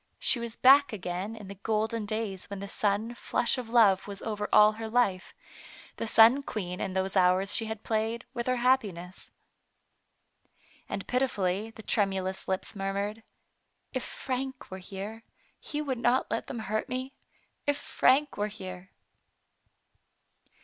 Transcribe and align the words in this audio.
She 0.17 0.39
was 0.39 0.55
back 0.55 0.91
again 0.91 1.35
in 1.35 1.47
the 1.47 1.53
golden 1.61 2.07
days 2.07 2.49
when 2.49 2.59
the 2.59 2.67
sun 2.67 3.13
flush 3.13 3.59
of 3.59 3.69
love 3.69 4.07
was 4.07 4.23
over 4.23 4.49
all 4.51 4.71
her 4.71 4.89
life, 4.89 5.35
and 5.95 6.09
sun 6.09 6.41
queen 6.41 6.81
in 6.81 6.93
those 6.93 7.15
hours 7.15 7.53
she 7.53 7.65
had 7.65 7.83
played 7.83 8.25
with 8.33 8.47
her 8.47 8.55
happiness. 8.55 9.29
And 10.89 11.05
pitifully 11.05 11.69
the 11.69 11.83
tremulous 11.83 12.47
lips 12.47 12.75
murmured," 12.75 13.21
If 13.93 14.01
Frank 14.03 14.71
were 14.71 14.79
here, 14.79 15.21
he 15.59 15.83
would 15.83 15.99
not 15.99 16.31
let 16.31 16.47
them 16.47 16.57
hurt 16.65 16.89
me; 16.89 17.13
if 17.67 17.77
Frank 17.77 18.37
were 18.37 18.47
here!" 18.47 18.89